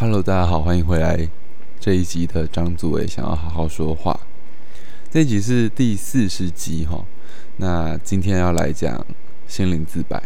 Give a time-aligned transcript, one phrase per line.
[0.00, 1.28] Hello，大家好，欢迎回来
[1.80, 4.20] 这一集的张祖伟想要好好说话。
[5.10, 7.04] 这一集是第四十集哈，
[7.56, 9.04] 那今天要来讲
[9.48, 10.22] 心灵自白，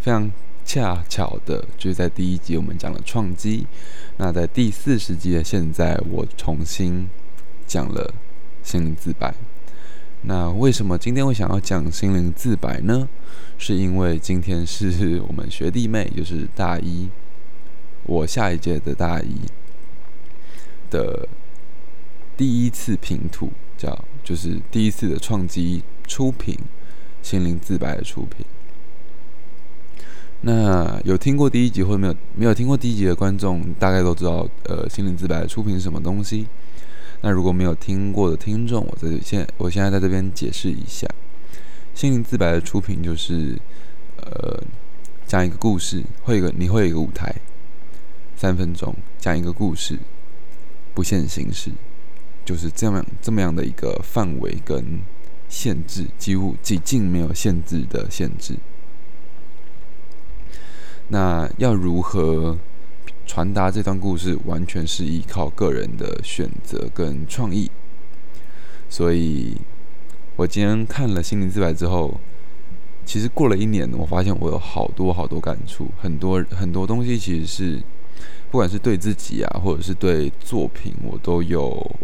[0.00, 0.32] 非常
[0.64, 3.66] 恰巧的就是在第一集我们讲了创机，
[4.16, 7.06] 那在第四十集的现在我重新
[7.66, 8.14] 讲了
[8.62, 9.34] 心灵自白。
[10.22, 13.06] 那为什么今天会想要讲心灵自白呢？
[13.58, 17.10] 是因为今天是我们学弟妹，就是大一。
[18.06, 19.34] 我下一届的大一
[20.90, 21.28] 的
[22.36, 26.56] 第一次拼图，叫就是第一次的创机出品，
[27.22, 28.46] 心灵自白的出品。
[30.42, 36.46] 那有听过第一集或没有没有听过第一集的观众，大概都知道，呃，心灵自白的出品是什么东西。
[37.22, 41.08] 那如果没有听过的听众，我在现我现在在这边解释一下，
[41.94, 43.58] 心灵自白的出品就是，
[44.18, 44.62] 呃，
[45.26, 47.34] 讲一个故事，会有个你会有一个舞台。
[48.36, 49.98] 三分钟讲一个故事，
[50.92, 51.70] 不限形式，
[52.44, 55.00] 就是这样这么样的一个范围跟
[55.48, 58.56] 限制，几乎几近没有限制的限制。
[61.08, 62.58] 那要如何
[63.26, 67.70] 传达这段故事，完全是依靠个人的选择跟创意。
[68.90, 69.56] 所以，
[70.36, 72.20] 我今天看了《心灵自白》之后，
[73.06, 77.82] 其实过了一年，我发现我有好多好多感触，很多很多东西其实是。
[78.56, 81.94] 不管是对自己啊，或者是对作品，我都有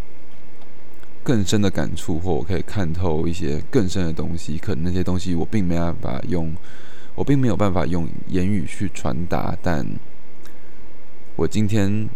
[1.22, 4.58] 更深的感触，或我可以看透一些更深的东西。
[4.58, 6.55] 可能那些东西我并没办法用，
[7.14, 9.83] 我并没有办法用言语去传达，但
[11.36, 12.06] 我今天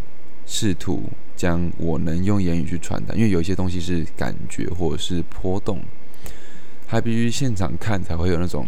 [0.44, 5.80] 试图将我能用言语去传达，因为有一些东西是感觉或者是波动，
[6.86, 8.66] 还必须现场看才会有那种。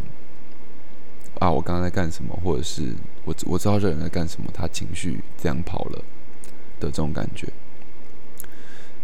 [1.38, 2.38] 啊，我刚刚在干什么？
[2.42, 2.94] 或者是
[3.24, 6.04] 我我知道这人在干什么，他情绪这样跑了
[6.80, 7.48] 的这种感觉。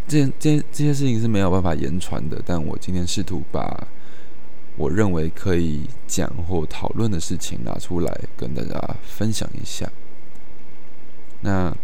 [0.07, 3.87] 这这这些事情是没有办法言传的，但我今天试图把
[4.77, 9.91] 我认为可以讲或讨论的事情拿出来跟大家分享一下。
[11.41, 11.75] 那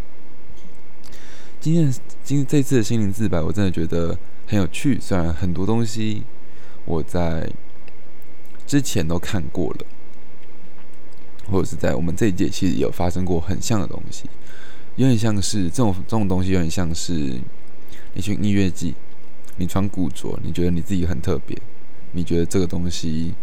[1.61, 1.95] 今天
[2.25, 4.99] 今这次的心灵自白，我真的觉得很有趣。
[5.01, 6.25] 虽然很多东西
[6.85, 7.49] 我在
[8.67, 9.87] 之前都看过了。
[11.51, 14.29] 或者是在我们这一届，其实有发生过很像的东西，
[14.97, 17.41] 有点像是这种这种东西，有点像是
[18.15, 18.95] 你去音乐季，
[19.57, 21.61] 你穿古着，你觉得你自己很特别，
[22.13, 23.35] 你觉得这个东西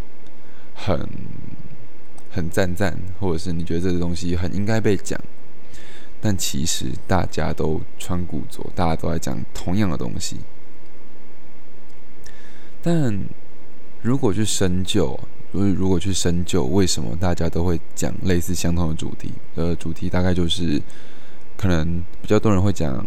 [0.74, 1.08] 很
[2.32, 5.20] 很赞赞，或者是你觉得这个东西很应该被讲，
[6.22, 10.38] 但其实大家都穿古着，大家都在讲同样的东西，
[12.82, 13.20] 但
[14.02, 15.20] 如果去深究。
[15.58, 20.80] 所以，如果去深究为什么大家都会讲类似相同的主题，呃，主题大概就是
[21.58, 23.04] 可能比较多人会讲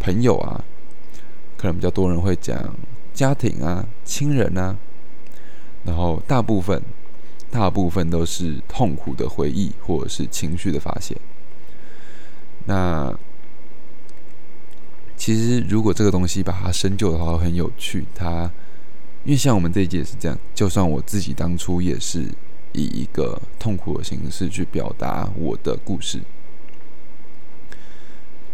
[0.00, 0.64] 朋友啊，
[1.58, 2.74] 可能比较多人会讲
[3.12, 4.74] 家庭啊、亲人啊，
[5.84, 6.80] 然后大部分
[7.50, 11.14] 大部分都是痛苦的回忆或者是情绪的发泄。
[12.64, 13.14] 那
[15.14, 18.50] 其实，如果这个东西把它深究的话，很有趣，它。
[19.24, 22.26] 因为像我们这一届是这样，就算我自己当初也是
[22.72, 26.20] 以一个痛苦的形式去表达我的故事。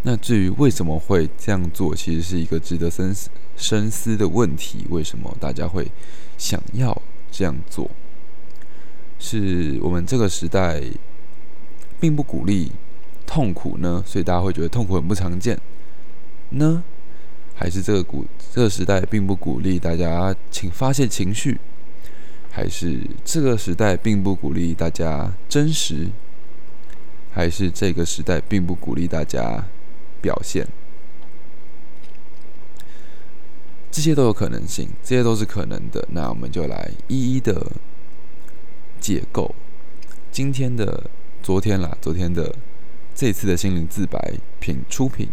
[0.02, 4.86] 那至于为什么会这样做，其实是一个值得深思深思的问题。
[4.90, 5.90] 为什么大家会
[6.36, 7.90] 想要这样做？
[9.18, 10.80] 是我们这个时代
[11.98, 12.70] 并不鼓励
[13.26, 14.02] 痛苦呢？
[14.06, 15.58] 所以大家会觉得痛苦很不常见
[16.50, 16.84] 呢？
[17.58, 18.24] 还是这个鼓
[18.54, 21.58] 这个时代并不鼓励大家请发泄情绪，
[22.50, 26.08] 还是这个时代并不鼓励大家真实，
[27.32, 29.64] 还是这个时代并不鼓励大家
[30.22, 30.68] 表现？
[33.90, 36.06] 这些都有可能性，这些都是可能的。
[36.12, 37.72] 那我们就来一一的
[39.00, 39.52] 解构
[40.30, 41.10] 今天的、
[41.42, 42.54] 昨天啦，昨天的
[43.16, 45.28] 这次的心灵自白品出品，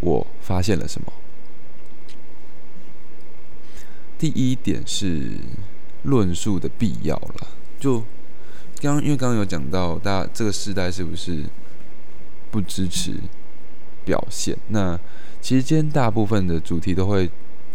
[0.00, 1.12] 我发现了什么？
[4.18, 5.32] 第一点是
[6.02, 7.48] 论述的必要了。
[7.78, 8.02] 就
[8.80, 11.44] 刚因为刚刚有讲到，大家这个时代是不是
[12.50, 13.20] 不支持
[14.04, 14.56] 表现？
[14.68, 14.98] 那
[15.42, 17.30] 其实今天大部分的主题都会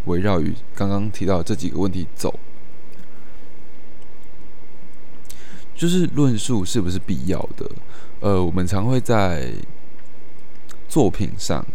[0.05, 2.39] 围绕于刚刚提到这几个问题走。
[5.75, 7.69] 就是论述是不是必要的？
[8.19, 9.51] 呃，我们常会在
[10.87, 11.65] 作品上。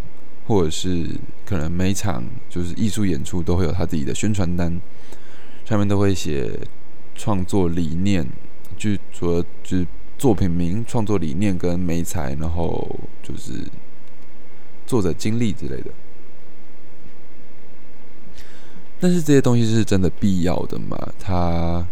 [0.47, 1.09] 或者是
[1.45, 4.81] 可能每场就是艺术演出都会有他自己的宣传单，
[5.65, 6.59] 上面都会写
[7.15, 8.27] 创作理念，
[8.77, 13.53] 就主要就是作品名、创作理念跟美材，然后就是
[14.87, 15.91] 作者经历之类的。
[18.99, 20.97] 但是这些东西是真的必要的吗？
[21.19, 21.87] 他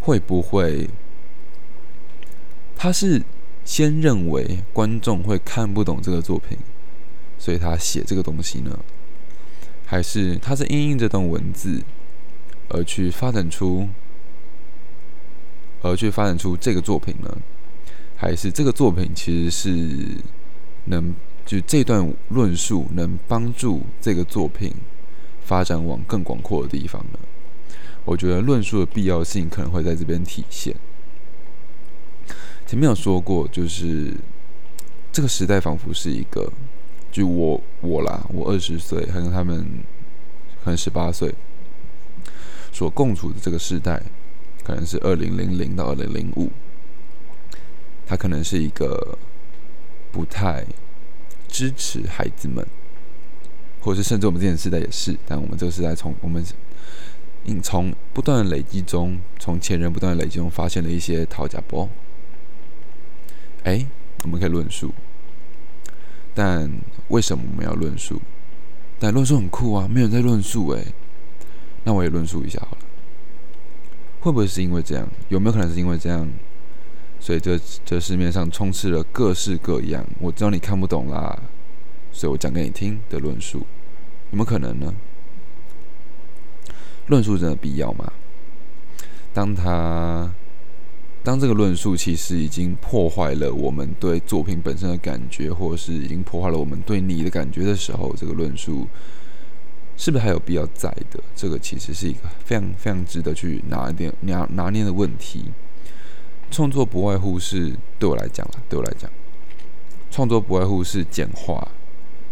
[0.00, 0.88] 会不会？
[2.76, 3.22] 他是
[3.64, 6.58] 先认为观众会看不懂这个作品，
[7.42, 8.78] 所以他写这个东西呢？
[9.84, 11.82] 还是他是因应这段文字
[12.68, 13.88] 而去发展出，
[15.82, 17.36] 而去发展出这个作品呢？
[18.16, 20.18] 还是这个作品其实是
[20.84, 21.12] 能
[21.44, 24.72] 就这段论述能帮助这个作品？
[25.44, 27.18] 发展往更广阔的地方呢？
[28.04, 30.76] 我觉得论述的必要性可能会在这边体现。
[32.68, 34.14] 前面有说过，就是
[35.10, 36.52] 这个时代仿佛是一个，
[37.12, 39.64] 就我我啦，我二十岁，还有他们
[40.64, 41.32] 可能十八岁
[42.72, 44.02] 所共处的这个时代，
[44.64, 46.50] 可能是二零零零到二零零五，
[48.06, 49.18] 它可能是一个
[50.10, 50.64] 不太
[51.46, 52.66] 支持孩子们。
[53.84, 56.40] 或者是甚至我们这前时代也是，但我们这个时代从我们
[57.60, 61.88] 从不断的累积中，从前人不断的累积中发现了一些讨价包。
[63.64, 63.84] 哎，
[64.22, 64.94] 我们可以论述，
[66.34, 66.70] 但
[67.08, 68.20] 为什么我们要论述？
[68.98, 70.84] 但论述很酷啊，没有人在论述哎，
[71.84, 72.78] 那我也论述一下好了。
[74.20, 75.08] 会不会是因为这样？
[75.28, 76.28] 有没有可能是因为这样？
[77.18, 81.38] 所以这这市面上充斥了各式各样，我知道你看不懂啦。
[82.12, 83.58] 所以我讲给你听的论述，
[84.30, 84.94] 有没有可能呢？
[87.06, 88.12] 论述真的必要吗？
[89.32, 90.30] 当他
[91.24, 98.86] 当这个论述其实已经破坏了我们对作品本身的感觉，或者是已经破坏了我们对你的感觉的时候，这个论述
[99.96, 101.20] 是不是还有必要在的？
[101.36, 105.44] 这个其实是一个非常非常值得去拿点拿拿捏的问题。
[106.50, 109.10] 创作不外乎是对我来讲啦，对我来讲，
[110.10, 111.68] 创作不外乎是简化。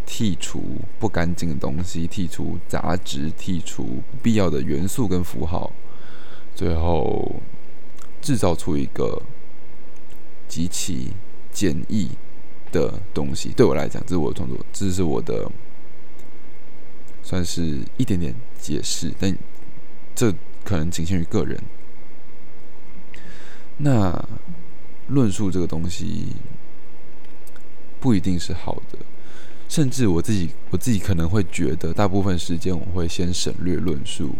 [0.06, 0.60] 剔除
[0.98, 5.70] 不干净的东西，剔除杂质，剔除不必要的元素跟符号，
[6.52, 7.40] 最后
[8.20, 9.22] 制造出一个
[10.48, 11.12] 极其
[11.52, 12.08] 简易
[12.72, 13.50] 的东西。
[13.56, 15.50] 对我来讲，这是我的创作，这是我的
[17.22, 19.36] 算是一点点解释，但
[20.14, 20.32] 这
[20.64, 21.60] 可能仅限于个人。
[23.78, 24.28] 那
[25.08, 26.28] 论述这个东西
[27.98, 28.98] 不一定是好的。
[29.68, 34.34] 甚至我自己，我自己可能会觉得，大部分时间我会先省略论述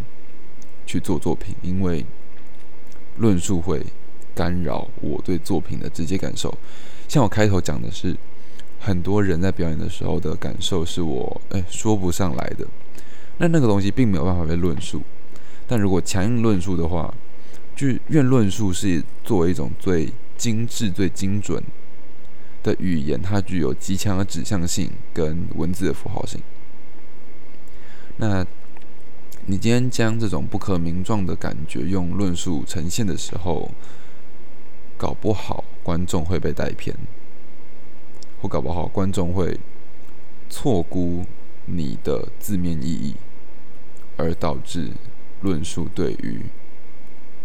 [0.85, 2.05] 去做作品，因为
[3.20, 3.81] 论述会
[4.34, 6.52] 干扰我对作品的直接感受。
[7.06, 8.17] 像我开头讲的是，
[8.81, 12.67] 很多人在表演的时候的感受是我哎说不上来的，
[13.38, 15.02] 那那个东西并没有办法被论述。
[15.67, 17.14] 但如果强硬论述的话，
[17.76, 21.62] 就愿论述是作为一种最精致、最精准。
[22.62, 26.38] 的语言，它具有极强的指向性跟文字的符号性。
[28.19, 28.44] 那
[29.46, 33.70] 你今天将这种不可名状的感觉用论述呈现的时候，
[34.96, 36.96] 搞不好观众会被带偏，
[38.40, 39.58] 或搞不好观众会
[40.48, 41.25] 错估
[41.64, 43.14] 你的字面意义，
[44.16, 44.90] 而导致
[45.40, 46.42] 论述对于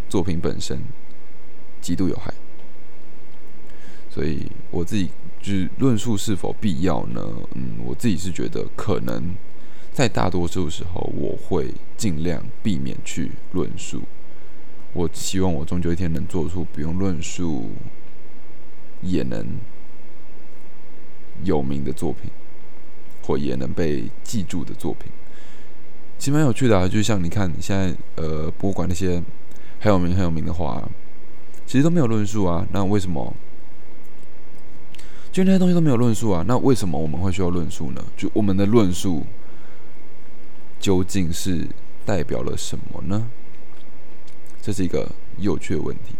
[0.08, 0.80] 作品本身
[1.80, 2.32] 极度有害。
[4.10, 5.10] 所以我自己
[5.42, 7.20] 就是论述是否必要呢？
[7.54, 9.34] 嗯，我自己是觉得可能
[9.96, 14.02] 在大多数时候我会尽量避免去论述。
[14.92, 17.70] 我希望我终究一天能做出不用论述
[19.00, 19.42] 也能
[21.44, 22.30] 有名的作品，
[23.22, 25.10] 或也能被记住的作品。
[26.18, 29.22] 其实蛮有趣的啊，就像你看现在呃博物馆那些
[29.80, 30.86] 很有名很有名的画，
[31.64, 32.66] 其实都没有论述啊。
[32.70, 33.34] 那为什么？
[35.32, 38.04] 就那些东西都没有论述啊，那为什么我们会需要论述呢？
[38.14, 39.24] 就我们的论述
[40.86, 41.66] 究竟是
[42.04, 43.28] 代表了什么呢？
[44.62, 46.14] 这是一个有趣的问题。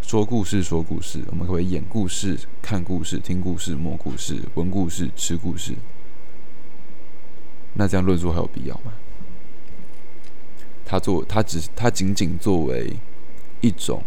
[0.00, 5.74] 说故事，说故事，我们可以演故事、看故事、听故事、摸故事、闻故事、吃故事。
[7.74, 8.92] 那这样论述还有必要吗？
[10.84, 12.92] 它做，它只，它仅仅作为
[13.60, 14.02] 一种。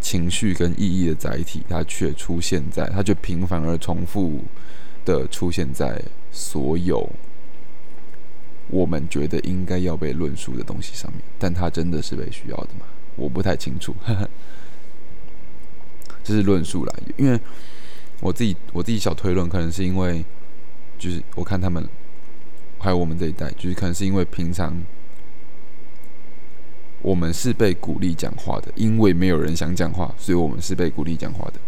[0.00, 4.40] 情绪跟意义的载体，它却出现在，它就频繁而重复
[5.04, 6.02] 的出现在
[6.32, 7.08] 所有
[8.68, 11.20] 我们觉得应该要被论述的东西上面。
[11.38, 12.86] 但它真的是被需要的吗？
[13.16, 13.94] 我不太清楚。
[16.24, 17.38] 这是论述啦，因为
[18.20, 20.24] 我自己我自己小推论，可能是因为
[20.98, 21.86] 就是我看他们
[22.78, 24.74] 还有我们这一代，就是可能是因为平常
[27.02, 31.60] 我们是被鼓励讲话的，因为没有人想讲话，所以我们是被鼓励讲话的。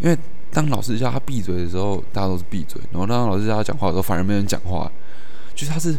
[0.00, 0.18] 因为
[0.56, 4.90] 当老师叫他闭嘴的时候，大家都是闭嘴；然后当老师叫他讲话的时候，反而没人讲话，
[5.54, 5.98] 就是他是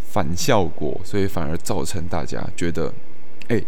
[0.00, 2.90] 反效果，所以反而造成大家觉得，
[3.48, 3.62] 哎，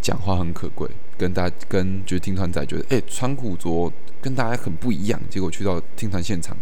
[0.00, 3.92] 讲话很可贵，跟大家跟就是听团仔觉得，哎，穿古着
[4.22, 5.20] 跟大家很不一样。
[5.28, 6.56] 结果去到听团现场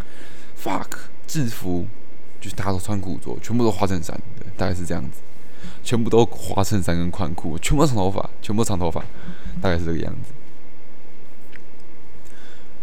[0.61, 0.89] ，fuck
[1.29, 1.87] 制服，
[2.41, 5.21] 就是大家都穿古着，全部都花衬衫，对，大概是这样子，
[5.85, 9.01] 全部都花衬衫跟宽裤，全部长头发，全部长头发，
[9.61, 10.33] 大概是这个样子。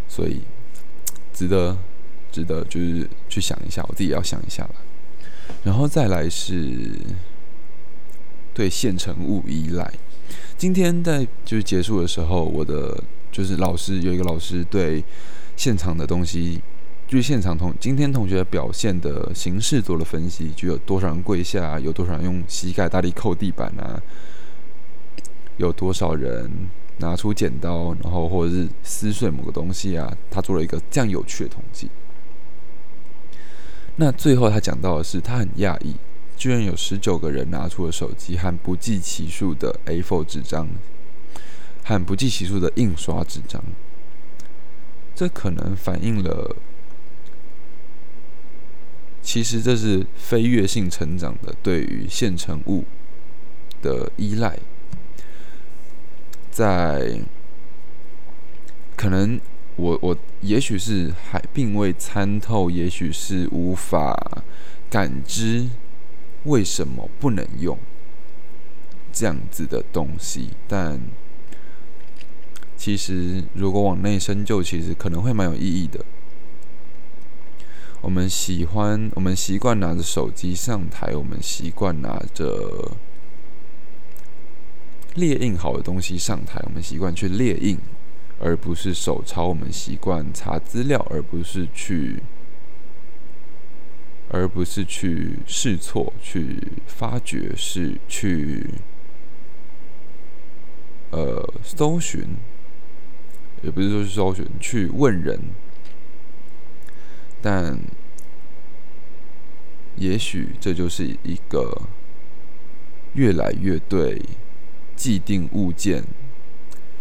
[0.09, 0.41] 所以，
[1.31, 1.77] 值得，
[2.31, 4.75] 值得，就是去想一下，我自己要想一下了。
[5.63, 6.91] 然后再来是
[8.53, 9.89] 对现成物依赖。
[10.57, 13.01] 今天在就是结束的时候，我的
[13.31, 15.03] 就是老师有一个老师对
[15.55, 16.59] 现场的东西，
[17.07, 24.01] 就是现场同今天同学表现的形式做了分析，就有多少人跪下，有多少人用膝盖大力扣地板啊，
[25.57, 26.49] 有多少人。
[26.99, 31.89] 拿出剪刀，然后或者是撕碎某个东西啊，他做了一个这样有趣的统计。
[33.95, 35.95] 那最后他讲到的是，他很讶异，
[36.37, 40.69] 居然有十九个人拿出了手机和不计其数的 A4 纸张，
[41.83, 43.61] 和不计其数的印刷纸张。
[45.15, 46.55] 这可能反映了，
[49.21, 52.85] 其实这是飞跃性成长的对于现成物
[53.81, 54.57] 的依赖。
[56.51, 57.19] 在
[58.95, 59.39] 可能
[59.75, 64.43] 我我也许是还并未参透，也许是无法
[64.89, 65.69] 感知
[66.43, 67.77] 为什么不能用
[69.13, 70.99] 这样子的东西，但
[72.75, 76.03] 其实如果往内深究，其实可能会蛮有意义的。
[78.01, 82.91] 我们喜欢，我们习惯拿着手机上台，我们习惯拿着。
[85.15, 87.77] 列印好的东西上台，我们习惯去列印，
[88.39, 89.47] 而不是手抄。
[89.47, 92.21] 我们习惯查资料，而不是去，
[94.29, 98.65] 而不是去试错、去发掘、是去
[101.11, 102.23] 呃搜寻，
[103.63, 105.39] 也不是说是搜寻，去问人。
[107.41, 107.79] 但
[109.95, 111.81] 也许这就是一个
[113.13, 114.21] 越来越对。
[114.99, 116.03] 既定物件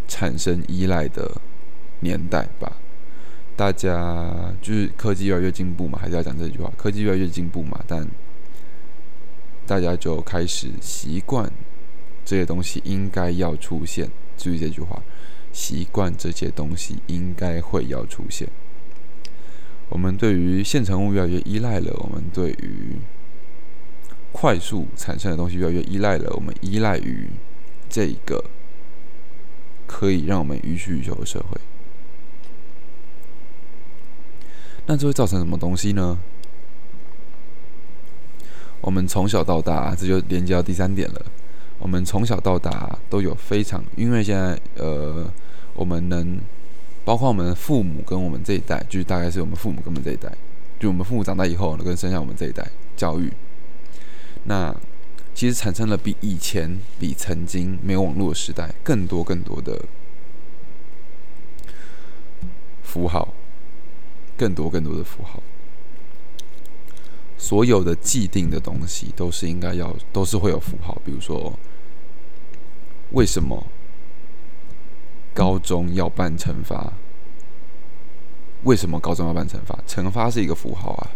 [0.06, 1.40] 产生依赖的
[1.98, 2.76] 年代吧，
[3.56, 8.08] 大家就是科技越来越进步嘛，还是要讲这句话，科技越来越进步嘛，但
[9.66, 11.50] 大家就开始习惯
[12.24, 15.02] 这些东西应该要出现，注意这句话，
[15.52, 18.48] 习惯这些东西应该会要出现。
[19.88, 22.96] 我们对于现成物越来越依赖了，我们对于
[24.30, 27.28] 快速产生的东西越来越依赖了，我们依赖于。
[27.88, 28.44] 这一个
[29.86, 31.58] 可以让我们予取予求的社会，
[34.86, 36.18] 那这会造成什么东西呢？
[38.80, 41.26] 我们从小到大，这就连接到第三点了。
[41.78, 45.30] 我们从小到大都有非常，因为现在呃，
[45.74, 46.38] 我们能
[47.04, 50.30] 包括我们父母跟我们这一代，就是大概是我们父母跟我们这一代，
[50.78, 53.32] 就我们父母长大以后，跟生下我们这一代教育，
[54.44, 54.74] 那。
[55.38, 59.84] 其实产生了比以前、比曾经没有网络的时代更多、更多的
[62.82, 63.32] 符号，
[64.36, 65.40] 更多、更多的符号。
[67.36, 71.00] 所有的既定的东西都是应该要，都是会有符号。
[71.04, 71.56] 比如说，
[73.12, 73.64] 为什么
[75.32, 76.94] 高中要办惩罚？
[78.64, 79.78] 为什么高中要办惩罚？
[79.86, 81.10] 惩罚是一个符号啊。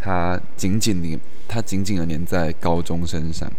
[0.00, 3.50] 它紧紧的，它紧紧的粘在高中身上。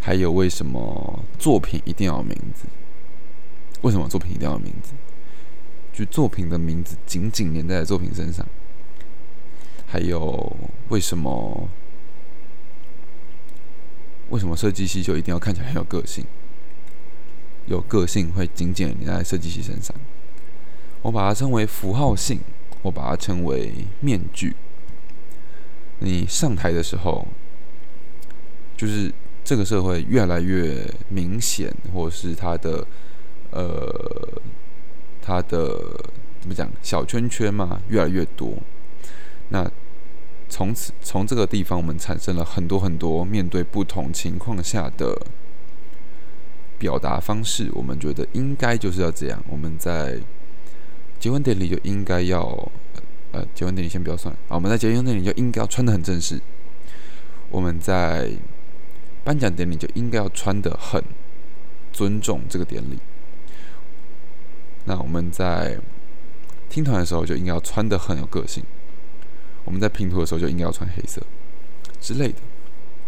[0.00, 2.64] 还有，为什么作品一定要有名字？
[3.82, 4.92] 为什么作品一定要有名字？
[5.92, 8.46] 就作品的名字紧紧粘在作品身上。
[9.86, 10.56] 还有，
[10.88, 11.68] 为什么？
[14.30, 16.24] 为什么设计系就一定要看起来很有个性？
[17.66, 19.94] 有个性会紧紧粘在设计系身上。
[21.02, 22.40] 我把它称为符号性，
[22.82, 24.54] 我把它称为面具。
[26.00, 27.26] 你上台的时候，
[28.76, 29.12] 就是
[29.44, 32.86] 这个社会越来越明显，或是他的
[33.50, 34.40] 呃，
[35.20, 36.00] 他的
[36.40, 38.56] 怎么讲小圈圈嘛，越来越多。
[39.48, 39.68] 那
[40.48, 45.20] 从此从这个地方，我们产生了很多很多面对不同情况下的
[46.78, 47.68] 表达方式。
[47.72, 49.42] 我们觉得应该就是要这样。
[49.48, 50.18] 我们在
[51.18, 52.70] 结婚典礼就应该要。
[53.32, 54.56] 呃，结婚典礼先不要算啊。
[54.56, 56.40] 我们在结婚典礼就应该要穿的很正式。
[57.50, 58.30] 我们在
[59.24, 61.02] 颁奖典礼就应该要穿的很
[61.92, 62.98] 尊重这个典礼。
[64.84, 65.78] 那我们在
[66.70, 68.64] 听团的时候就应该要穿的很有个性。
[69.64, 71.22] 我们在拼图的时候就应该要穿黑色
[72.00, 72.36] 之类的。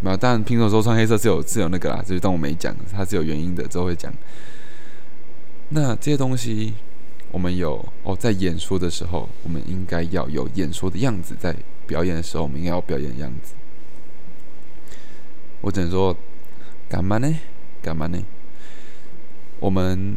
[0.01, 4.13] 那当然拼图的时候穿黑色是有是有那个啦，就是当我没讲，它是有原因的，之后会讲。
[5.71, 6.75] 那这些东西，
[7.33, 11.55] 我们有哦，在演说的时候，我们应该要有演说的样子；在
[11.87, 13.55] 表演的时候，我们应该要表演的样子。
[15.61, 16.17] 我只能说，
[16.89, 17.33] 干嘛呢？
[17.83, 18.19] 干嘛呢？
[19.61, 20.17] 我们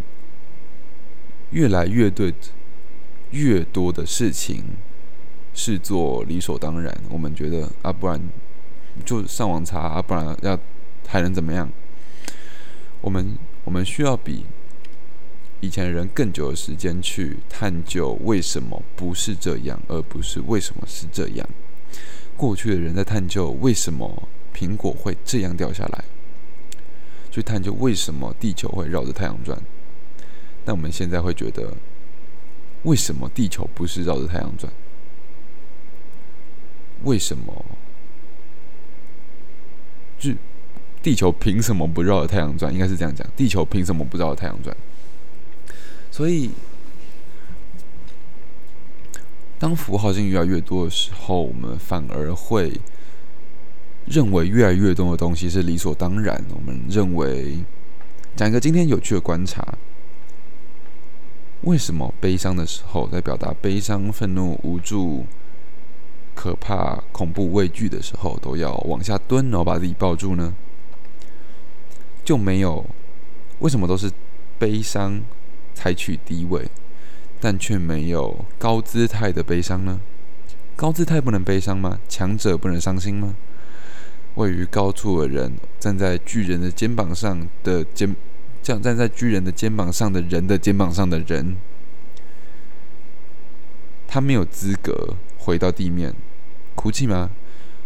[1.51, 2.33] 越来越对
[3.31, 4.63] 越多的事情
[5.53, 6.95] 视作理所当然。
[7.09, 8.19] 我们觉得啊，不然
[9.05, 10.57] 就上网查啊，不然要
[11.07, 11.69] 还能怎么样？
[13.01, 14.45] 我们我们需要比
[15.63, 21.49] 以前的人更久的时间去探究为什么不是这样，而不是为什么是这样。
[22.35, 24.27] 过去的人在探究为什么。
[24.53, 26.03] 苹果会这样掉下来，
[27.31, 29.59] 去探究为什么地球会绕着太阳转。
[30.65, 31.73] 那我们现在会觉得，
[32.83, 34.71] 为什么地球不是绕着太阳转？
[37.03, 37.65] 为什么？
[40.19, 40.29] 就
[41.01, 42.71] 地球凭什么不绕着太阳转？
[42.71, 44.77] 应该是这样讲：地球凭什么不绕着太阳转？
[46.13, 46.51] 所以，
[49.57, 52.79] 当符号性越来越多的时候，我们反而会。
[54.05, 56.45] 认为越来越多的东西是理所当然。
[56.53, 57.57] 我们认为，
[58.35, 59.65] 讲一个今天有趣的观察：
[61.61, 65.25] 为什么悲伤的时候，在表达悲伤、愤怒、无助、
[66.35, 70.53] 可怕、恐怖、畏惧的时候，都要往下蹲，然后把自己抱住呢？
[72.23, 72.85] 就没有
[73.59, 74.11] 为什么都是
[74.59, 75.21] 悲伤
[75.73, 76.69] 采取低位，
[77.39, 79.99] 但却没有高姿态的悲伤呢？
[80.75, 81.99] 高姿态不能悲伤吗？
[82.09, 83.35] 强者不能伤心吗？
[84.35, 88.15] 位于高处的人，站在巨人的肩膀上的肩，
[88.63, 91.57] 这样站在巨人的肩膀上的人的肩膀上的人，
[94.07, 96.13] 他没有资格回到地面
[96.73, 97.29] 哭泣吗？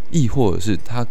[0.10, 1.06] 亦或者是他，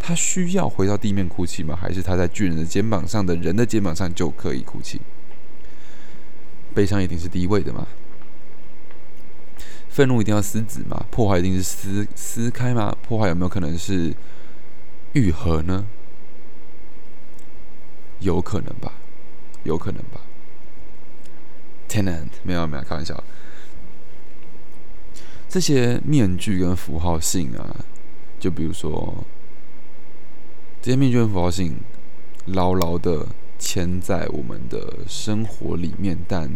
[0.00, 1.78] 他需要回到地面哭泣吗？
[1.80, 5.00] 还是他在巨人的肩膀上的人的肩膀上就可以哭泣？
[6.78, 7.88] 悲伤一定是第一位的嘛？
[9.88, 11.04] 愤怒一定要撕纸嘛？
[11.10, 12.96] 破坏一定是撕撕开嘛？
[13.02, 14.14] 破坏有没有可能是
[15.14, 15.86] 愈合呢？
[18.20, 18.92] 有可能吧，
[19.64, 20.20] 有可能吧。
[21.88, 23.24] Tenant 没有没有开玩笑。
[25.48, 27.84] 这些面具跟符号性啊，
[28.38, 29.24] 就比如说
[30.80, 31.80] 这些面具跟符号性
[32.46, 33.26] 牢牢的
[33.58, 36.48] 嵌在我们的生活里面，但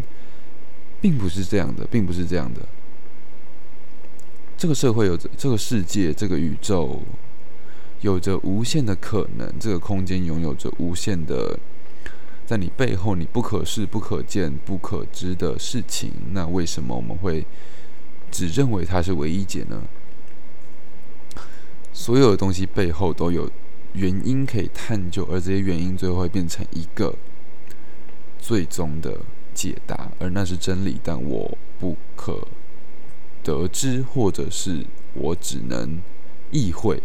[1.03, 2.63] 并不是这样的，并不是这样的。
[4.57, 7.03] 这个社会有着，这个世界，这个宇宙，
[8.03, 9.53] 有着无限的可能。
[9.59, 11.59] 这个空间拥有着无限的，
[12.47, 16.13] 在你背后你不可视、不可见、不可知的事情。
[16.33, 17.45] 那为什么我们会
[18.31, 19.83] 只认为它是唯一解呢？
[21.93, 23.51] 所有的东西背后都有
[23.95, 27.13] 原因可以探究，而这些原因最后会变成一个
[28.39, 29.19] 最终的
[29.55, 31.01] 解答，而那是真理。
[31.03, 32.49] 但我不可。
[33.45, 36.01] 得知，或者是我只能
[36.53, 37.03] 意会，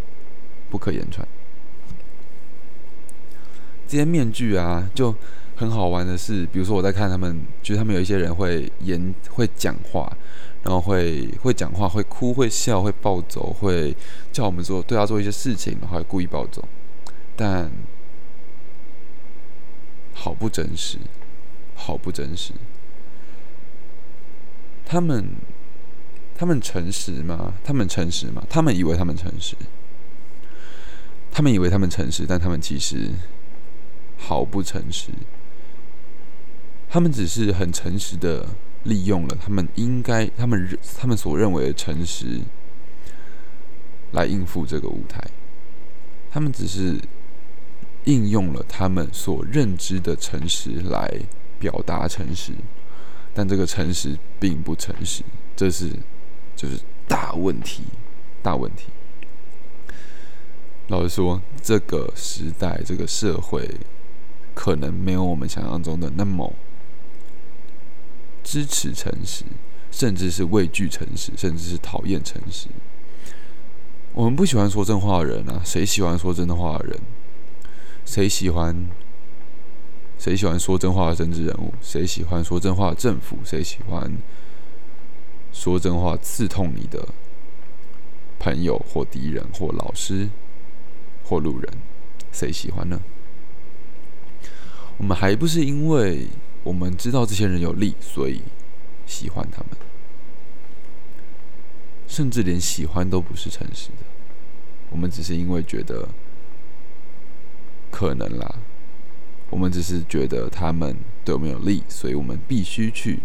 [0.69, 1.27] 不可言传。
[3.87, 5.15] 这些面具啊，就
[5.55, 10.15] 很好玩的是，比如说我在看他们，就是他们有一些人会言、会讲话，
[10.61, 13.95] 然后会会讲话，会哭、会笑、会暴走，会
[14.31, 16.63] 叫我们做对他做一些事情，然后故意暴走，
[17.35, 17.71] 但
[20.13, 20.99] 好不真实，
[21.77, 22.51] 好不真实。
[24.83, 25.29] 他们。
[26.39, 27.55] 他们诚实吗？
[27.63, 28.45] 他们诚实吗？
[28.47, 29.55] 他们以为他们诚实，
[31.31, 33.09] 他们以为他们诚实，但他们其实
[34.19, 35.09] 毫不诚实。
[36.87, 38.49] 他们只是很诚实的
[38.83, 42.41] 利用了他们应该、他们他们所认为的诚实
[44.11, 45.19] 来应付这个舞台。
[46.29, 47.01] 他们只是
[48.03, 51.19] 应用了他们所认知的诚实来
[51.59, 52.53] 表达诚实，
[53.33, 55.23] 但这个诚实并不诚实。
[55.55, 55.91] 这是。
[56.57, 57.83] 就是大问题，
[58.41, 58.87] 大问题。
[60.87, 63.69] 老实说，这个时代，这个社会，
[64.55, 66.51] 可能没有我们想象中的那么
[68.43, 69.43] 支持诚实，
[69.91, 72.69] 甚至是畏惧诚实，甚至是讨厌诚实。
[74.15, 76.99] 我们不喜欢说真话的人啊，谁喜欢说真的话的人？
[78.03, 78.89] 谁喜欢？
[80.17, 81.73] 谁喜欢说真话的政治人物？
[81.81, 83.37] 谁喜欢说真话的政府？
[83.45, 84.11] 谁喜欢？
[85.53, 87.07] 说真话刺痛你的
[88.37, 90.29] 朋友或敌人或老师
[91.23, 91.73] 或路人，
[92.31, 93.01] 谁喜欢呢？
[94.97, 96.27] 我们还不是因为
[96.63, 98.41] 我们知道这些人有利，所以
[99.07, 99.71] 喜欢他们，
[102.07, 104.05] 甚至连喜欢都不是诚实的。
[104.91, 106.07] 我们只是因为觉得
[107.89, 108.55] 可能啦，
[109.49, 113.19] 我们只是觉得他们对我们有利，所以我们必须去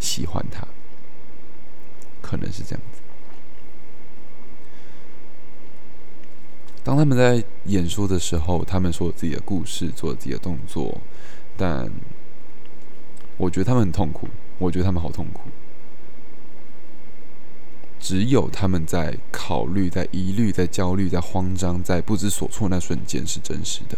[0.00, 0.66] 喜欢他。
[2.20, 3.00] 可能是这样子。
[6.82, 11.00] 当他们在演说的时候，他们说自己的故事，做自己的动作，
[11.56, 11.90] 但
[13.36, 14.28] 我觉得他们很痛苦。
[14.58, 15.48] 我觉得他们好痛苦。
[17.98, 23.96] 只有他们在考虑、在疑虑、在焦虑、在慌张、在不知所措那瞬间是真实的。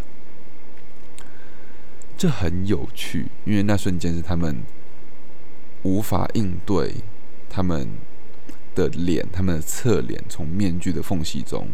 [2.16, 4.62] 这很有趣，因为那瞬间是他们
[5.82, 6.94] 无法应对
[7.48, 7.88] 他们
[8.74, 11.68] 的脸、他们的侧脸从面具的缝隙中。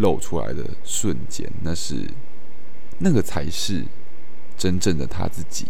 [0.00, 2.08] 露出来的瞬间，那是
[2.98, 3.84] 那个才是
[4.56, 5.66] 真正的他自己，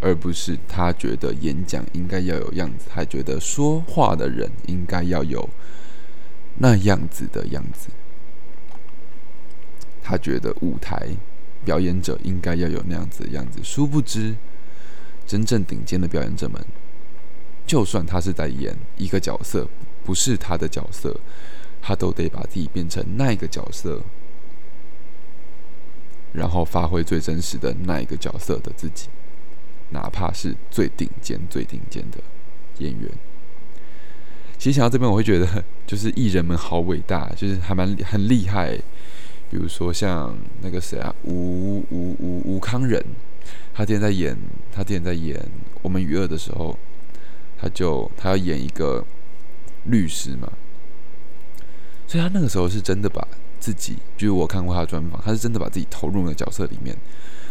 [0.00, 5.48] 而不是他觉得演讲应该要有样子，他觉得说话的人应该要有
[6.56, 7.90] 那样子的样子，
[10.02, 11.10] 他觉得舞台
[11.68, 13.60] 表演者应该要有那样子的样子。
[13.62, 14.34] 殊不知，
[15.26, 16.64] 真正顶尖的表演者们，
[17.66, 19.68] 就算他是在演一个角色，
[20.02, 21.14] 不是他的角色。
[21.82, 24.02] 他都得把自己变成那一个角色，
[26.32, 29.08] 然后发挥最真实的那一个角色的自己，
[29.90, 32.18] 哪怕是最顶尖、最顶尖的
[32.78, 33.10] 演员。
[34.58, 38.78] 其实想到这边，我会觉得，就是艺人们好伟大，就是还蛮很厉害。
[39.50, 43.02] 比如说像那个谁啊，吴吴吴吴康仁，
[43.72, 44.36] 他之前在演，
[44.72, 45.36] 他之前在演
[45.82, 46.78] 《我们与恶》的时候，
[47.58, 49.04] 他就他要演一个
[49.84, 50.52] 律师嘛。
[52.06, 53.26] 所以他那个时候是真的把
[53.60, 56.96] 自己，就是我看过他的专访，他是真的把自己投入那个角色里面。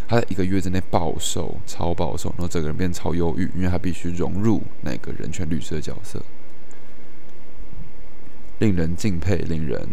[0.07, 6.23] 他在一个月之内暴瘦，超暴瘦，然后整个人变超忧郁，因为他必须融入那个人权律师的角色，
[8.59, 9.85] 令人敬佩，令人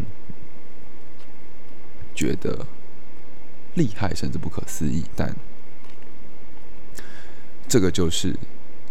[2.14, 2.66] 觉得
[3.74, 5.04] 厉害，甚至不可思议。
[5.16, 5.34] 但
[7.68, 8.36] 这个就是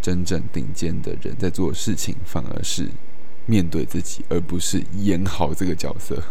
[0.02, 2.90] 真正顶尖的人在做的事情，反而是。
[3.46, 6.24] 面对自己，而不是演好这个角色，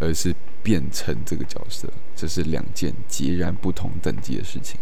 [0.00, 4.80] 而是变成这个角色，这是两件截然不同等级的事情。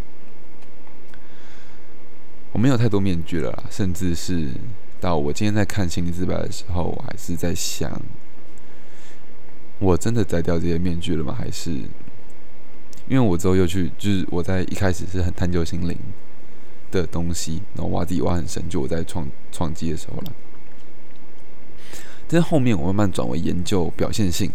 [2.52, 4.50] 我没有太多面具了，啦，甚至是
[5.00, 8.00] 到我今天在看《心理自白》的时候，我还是在想：
[9.82, 11.34] 我真的摘掉这些面具了吗？
[11.36, 11.70] 还是
[13.08, 15.98] 因为我之后又去，就是我在一开始是很探究心灵
[16.92, 20.32] 的东西，然后挖地挖很深，就我在创创机的时候了。
[22.28, 24.50] 但是后面我慢慢转为研究表现性，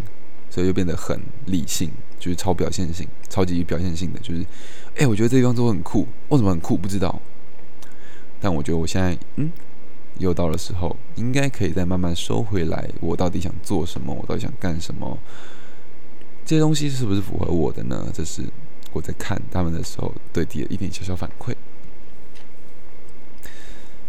[0.50, 4.46] 所以就变得很理性，就是超表现性、超级表现性的，就是，
[4.96, 6.78] 哎，我觉得这地方都很酷，为什么很酷？
[6.78, 7.22] 不知道。
[8.40, 9.52] 但我觉得我现在，嗯，
[10.20, 12.90] 又到了时候，应该可以再慢慢收回来。
[13.00, 14.14] 我到底想做什么？
[14.14, 15.18] 我到底想干什么？
[16.46, 18.10] 这些东西是不是符合我的呢？
[18.14, 18.44] 这是
[18.94, 21.54] 我在看他们的时候对的一点小小反馈。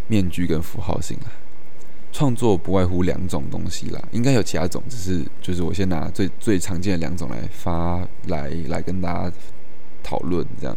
[0.07, 1.33] 面具跟符号性啊。
[2.11, 9.37] 创作不外乎两种东西啦，应该有其他种，只是就是我先拿最最常见的两种来发来来跟大家
[10.03, 10.45] 讨论。
[10.61, 10.77] 这样，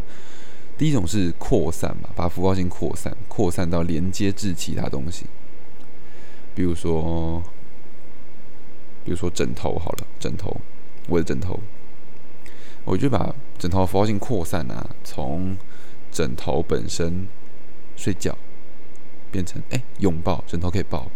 [0.82, 5.28] 第一种是扩散嘛，把符号性扩散，扩散到连接至其他东西，
[6.56, 7.40] 比如说，
[9.06, 10.60] 比如说枕头好了，枕头，
[11.08, 11.60] 我的枕头，
[12.84, 15.56] 我就把枕头符号性扩散啊，从
[16.12, 17.28] 枕头本身
[17.96, 18.36] 睡觉
[19.30, 21.12] 变成哎拥抱，枕头可以抱。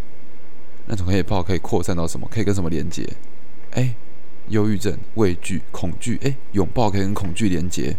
[0.86, 2.28] 那种可以抱可以扩散到什么？
[2.32, 3.04] 可以跟什么连接？
[3.72, 3.96] 哎，
[4.50, 6.20] 忧郁症、畏惧、恐惧。
[6.22, 7.98] 哎，拥抱可以跟恐惧连接。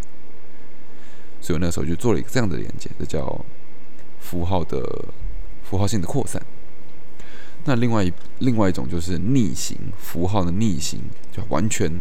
[1.41, 3.45] 所以我那时候就做了一个这样的连接，这叫
[4.21, 4.83] 符号的
[5.63, 6.41] 符号性的扩散。
[7.65, 11.01] 那另外一另外一种就是逆行符号的逆行，
[11.33, 12.01] 就完全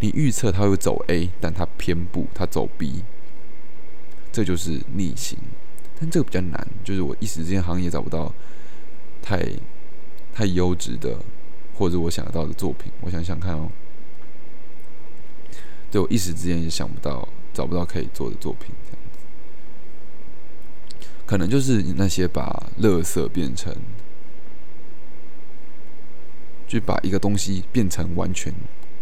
[0.00, 3.02] 你预测它会走 A，但它偏不，它走 B，
[4.32, 5.38] 这就是逆行。
[5.98, 8.32] 但这个比较难，就是我一时之间好像也找不到
[9.22, 9.40] 太。
[10.32, 11.18] 太优质的，
[11.74, 13.68] 或者我想得到的作品，我想想看哦。
[15.90, 19.18] 对我一时之间也想不到，找不到可以做的作品，这样子。
[21.26, 23.74] 可能就是那些把垃圾变成，
[26.66, 28.52] 就把一个东西变成完全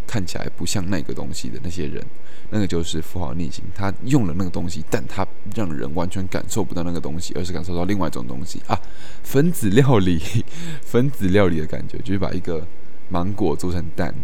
[0.06, 2.04] 看起来不像那个东西的那些人，
[2.50, 3.64] 那个就是符号逆行。
[3.74, 8.78] 他用了那个东西，但他让人完全感受不到那个东西，而是感受到另外一种东西啊！
[9.22, 10.20] 分子料理，
[10.82, 12.66] 分子料理的感觉，就是把一个
[13.08, 14.14] 芒果做成蛋，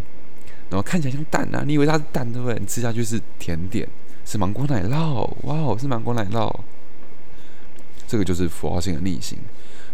[0.69, 1.63] 然后看起来像蛋啊！
[1.65, 2.57] 你以为它是蛋对不对？
[2.59, 3.87] 你吃下去是甜点，
[4.25, 6.53] 是芒果奶酪，哇哦，是芒果奶酪。
[8.07, 9.37] 这个就是符号性的逆行，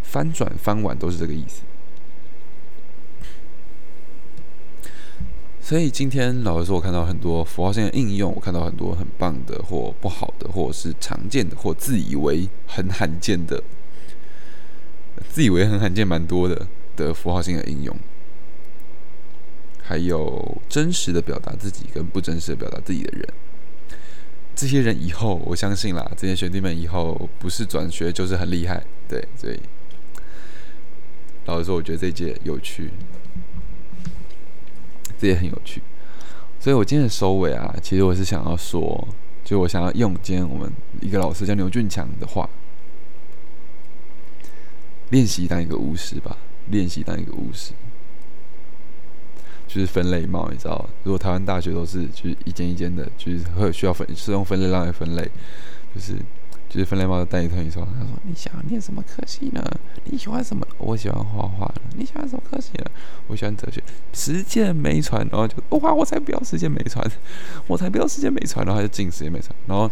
[0.03, 1.61] 翻转、翻碗都是这个意思。
[5.61, 13.63] 所以今天老实说，我看到很多符号性的应用，我看到很多很棒的或不好的，或者是常见的或自以为很罕见的，
[15.29, 16.67] 自以为很罕见蛮多的
[16.97, 17.95] 的符号性的应用，
[19.81, 23.25] 还有真实的表达自己跟不真实的表达自己的人。
[24.55, 29.59] 这些人以后，我相信啦，这些学弟们以后不是转学就是很厉害，对，所以
[31.45, 32.91] 老实说，我觉得这届有趣。
[35.19, 35.79] 这也很有趣，
[36.59, 39.07] 所以我今天的收尾啊，其实我是想要说，
[39.43, 40.67] 就我想要用今天我们
[40.99, 42.49] 一个老师叫牛俊强的话，
[45.11, 46.35] 练习当一个巫师吧，
[46.71, 47.73] 练习当一个巫师，
[49.73, 55.23] 就是分类帽，你知道，如果台湾大学都是就是一间一间的，就是会需要分是用分类让来分类，
[55.95, 56.15] 就是。
[56.73, 59.61] 就是分类帽的带一团，你说，他说你想念什么科系呢？
[60.05, 60.65] 你喜欢什么？
[60.77, 62.85] 我喜欢画画你喜欢什么科系呢？
[63.27, 63.83] 我喜欢哲学。
[64.13, 67.05] 实践没传，然后就哇，我才不要实践没传，
[67.67, 69.85] 我才不要实践没传，然后就进实践没传，然后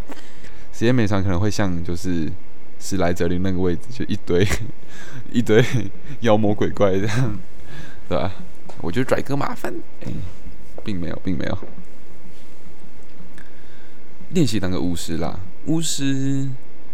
[0.72, 2.32] 实践没传可能会像就是
[2.80, 4.48] 史莱哲林那个位置，就一堆
[5.34, 5.62] 一堆
[6.22, 7.38] 妖魔鬼怪这样，
[8.08, 8.32] 对吧？
[8.82, 10.12] 我觉得拽哥麻烦，哎，
[10.84, 11.58] 并没有，并没有。
[14.32, 16.48] 练习当个巫师啦，巫师。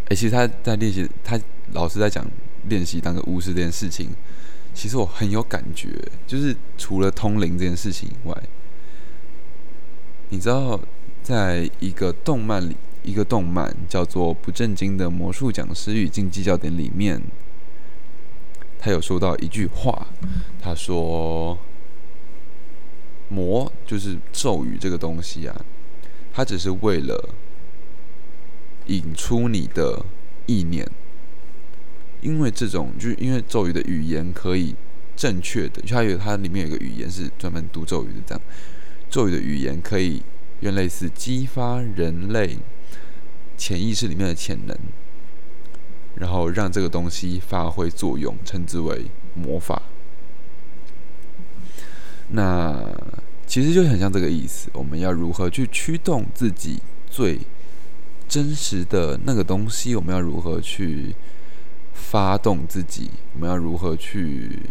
[0.07, 1.39] 哎，其实他在练习，他
[1.73, 2.25] 老师在讲
[2.69, 4.09] 练习当个巫师这件事情，
[4.73, 5.89] 其实我很有感觉。
[6.27, 8.35] 就是除了通灵这件事情以外，
[10.29, 10.79] 你知道，
[11.23, 17.21] 在一个动漫里，一个动漫叫做《不正经的魔术讲师与竞技教典》里面，
[18.79, 20.07] 他有说到一句话，
[20.61, 21.57] 他说
[23.29, 25.65] ：“魔就是咒语这个东西啊，
[26.33, 27.29] 它只是为了。”
[28.87, 30.05] 引出你的
[30.45, 30.87] 意念，
[32.21, 34.75] 因为这种就是因为咒语的语言可以
[35.15, 38.41] 正确的，它有它里面有一个语言是专门读咒语的，这样
[39.09, 40.21] 咒语的语言可以
[40.59, 42.59] 用类似激发人类
[43.57, 44.77] 潜意识里面的潜能，
[46.13, 49.81] 然后让这个东西发挥作用，称之为魔法。
[52.29, 52.89] 那
[53.47, 57.39] 其实就很像这个意思，我们要如何去驱动自己最。
[58.27, 61.15] 真实的那个东西，我们要如何去
[61.93, 63.11] 发动自己？
[63.33, 64.63] 我们要如何去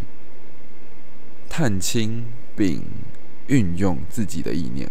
[1.48, 2.24] 探清
[2.56, 2.82] 并
[3.46, 4.90] 运用自己的意念？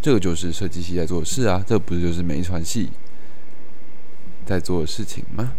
[0.00, 1.62] 这个就是设计系在做的事啊！
[1.64, 2.88] 这不是就是媒传系
[4.46, 5.52] 在做的事情吗？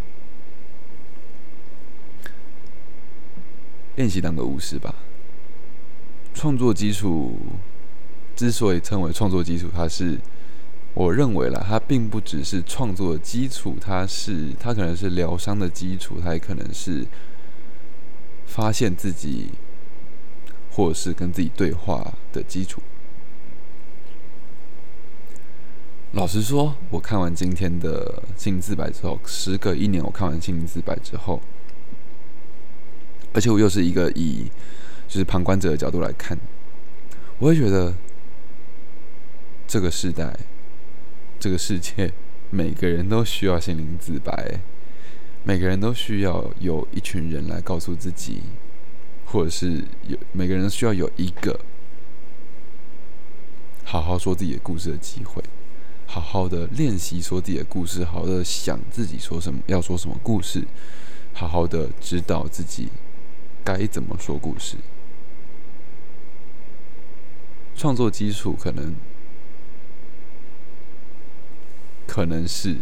[3.96, 4.96] 练习当个巫师吧。
[6.40, 7.38] 创作基础
[8.34, 10.18] 之所以称为创作基础，它是。
[10.96, 17.06] 我认为啦，它并不只是创作的基础，它是它可能是疗伤的基础，它也可能是
[18.46, 19.50] 发现自己，
[20.72, 22.82] 或者是跟自己对话的基础。
[26.14, 31.40] 老实说，我看完今天的《心灵自白》之后，时隔一年，我看完《心灵自白》之后，
[33.32, 34.52] 而且我又是一个以
[35.10, 36.40] 就是旁观者的角度来看，
[37.40, 37.94] 我会觉得
[39.68, 40.34] 这个时代。
[41.42, 42.12] 这个世界，
[42.50, 44.60] 每个人都需要心灵自白，
[45.46, 48.42] 每个人都需要有一群人来告诉自己，
[49.26, 51.58] 或者是有每个人需要有一个
[53.86, 55.42] 好好说自己的故事的机会，
[56.06, 60.68] 好好的练习说自己的故事，好好的想自己说什么要说什么故事，
[61.32, 62.90] 好好的知道自己
[63.64, 64.76] 该怎么说故事。
[67.80, 68.94] 创作基础可能。
[72.06, 72.76] 可能是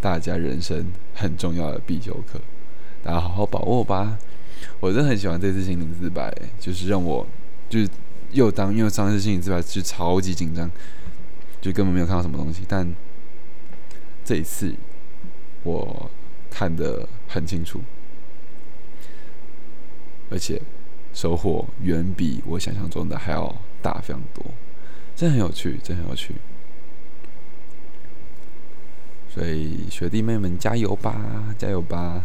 [0.00, 2.40] 大家人生很重要的必修课，
[3.02, 4.16] 大家好好把握吧。
[4.80, 7.26] 我真的很喜欢这次心灵自白，就是让我
[7.68, 7.90] 就是
[8.30, 10.70] 又当因为上次心灵自白是超级紧张，
[11.60, 12.62] 就根本没有看到什么东西。
[12.66, 12.94] 但
[14.24, 14.72] 这一次
[15.64, 16.10] 我
[16.48, 17.82] 看得很清楚，
[20.30, 20.62] 而且
[21.12, 24.44] 收获远比我想象中的还要大非常多。
[25.14, 26.34] 真很有趣，真很有趣，
[29.28, 32.24] 所以学弟妹们加油吧，加油吧！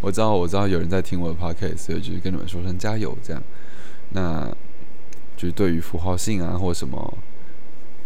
[0.00, 3.42] 我知道，我知道有人在听我的 podcast，所以就是跟你们说声加油，这样。
[4.10, 4.46] 那
[5.34, 7.18] 就是对于符号性啊，或什么，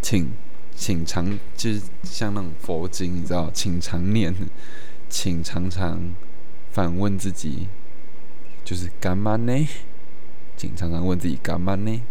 [0.00, 0.30] 请
[0.74, 4.32] 请常就是像那种佛经，你知道，请常念，
[5.08, 6.14] 请常常
[6.70, 7.66] 反问自己，
[8.68, 9.66] 就是干嘛呢？
[10.54, 12.02] 请常常问自己干嘛呢？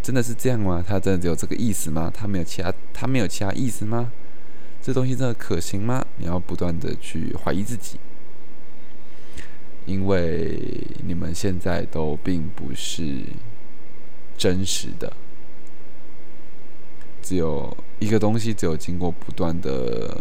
[0.00, 0.84] 真的是这样吗？
[0.86, 2.08] 他真的只有这个意思吗？
[2.14, 4.12] 他没有其他，他没有其他意思吗？
[4.80, 6.06] 这东西真的可行吗？
[6.18, 7.98] 你要不断的去怀疑自己，
[9.84, 13.24] 因为你们现在都并不是
[14.36, 15.12] 真实的。
[17.20, 20.20] 只有一个东西，只有经过不断的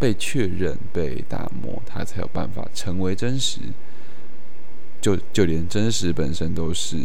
[0.00, 3.60] 被确认、被打磨，它才有办法成为真实。
[5.00, 6.98] 就就连真实本身都是。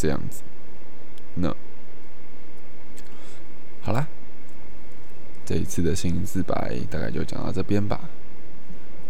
[0.00, 0.42] 这样子，
[1.34, 1.52] 那
[3.80, 4.06] 好啦，
[5.44, 8.08] 这一次的心灵自白大概就讲到这边吧。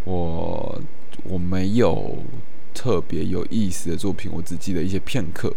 [0.03, 0.81] 我
[1.23, 2.23] 我没有
[2.73, 5.55] 特别有意思的作品，我只记得一些片刻。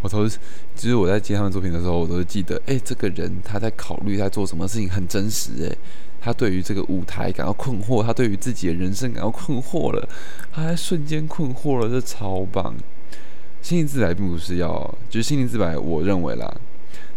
[0.00, 0.38] 我都是，
[0.74, 5.52] 其实我在接他们作品的时候，我都是记得，哎，这个人他在考虑在做什么事情，很真实。
[5.62, 5.76] 哎，
[6.20, 10.08] 他对于这个舞台感到困惑，他对于自己的人生感到困惑了，
[10.52, 12.76] 他还瞬间困惑了，这超棒。
[13.62, 16.54] 心灵自白并不是要，就是心灵自白，我认为啦，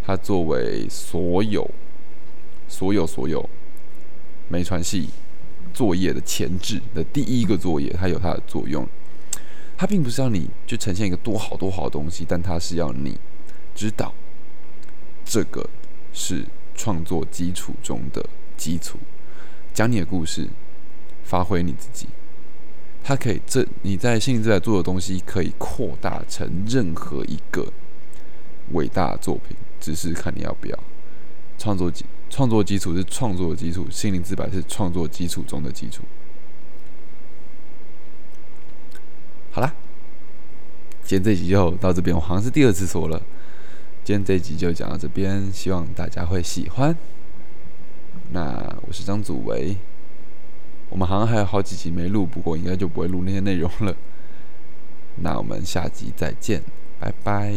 [0.06, 1.70] 它作为所有、
[2.68, 3.50] 所有、所有
[4.50, 5.10] 没传系
[5.74, 8.88] 作业的前置的第一个作业，它有它的作用。
[9.78, 13.18] 它并不是要你就呈现一个多好多好的东西，但它是要你
[13.74, 14.14] 知道，
[15.26, 15.68] 这个
[16.14, 18.24] 是创作基础中的
[18.64, 18.98] 基础，
[19.74, 20.48] 讲你的故事，
[21.26, 22.08] 发挥你自己。
[23.04, 27.68] 它可以，这你在心灵之海做的东西可以扩大成任何一个
[28.72, 30.80] 伟大作品，只是看你要不要。
[31.58, 36.04] 创作基创作基础是创作的基础，心灵之白是创作基础中的基础。
[39.52, 39.76] 好啦，
[41.04, 43.22] 今天这集就到这边，我好像是第二次说了。
[44.06, 46.96] 今天这集就讲到这边，希望大家会喜欢。
[48.34, 49.78] 那我是张祖维。
[50.90, 53.96] 我们好像还有好几集没录，不过应该就不会录那些内容了。
[55.18, 56.64] 那我们下集再见，
[57.00, 57.54] 拜拜。